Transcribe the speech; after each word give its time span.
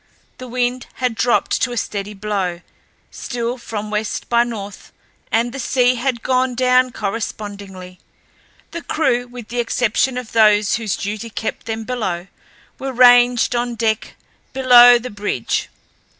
The 0.39 0.47
wind 0.47 0.87
had 0.95 1.13
dropped 1.13 1.61
to 1.61 1.71
a 1.73 1.77
steady 1.77 2.15
blow, 2.15 2.61
still 3.11 3.59
from 3.59 3.91
west 3.91 4.27
by 4.29 4.43
north, 4.43 4.91
and 5.31 5.51
the 5.53 5.59
sea 5.59 5.93
had 5.93 6.23
gone 6.23 6.55
down 6.55 6.91
correspondingly. 6.91 7.99
The 8.71 8.81
crew, 8.81 9.27
with 9.27 9.49
the 9.49 9.59
exception 9.59 10.17
of 10.17 10.31
those 10.31 10.77
whose 10.77 10.97
duties 10.97 11.33
kept 11.35 11.67
them 11.67 11.83
below, 11.83 12.25
were 12.79 12.91
ranged 12.91 13.55
on 13.55 13.75
deck 13.75 14.15
below 14.53 14.97
the 14.97 15.11
bridge. 15.11 15.69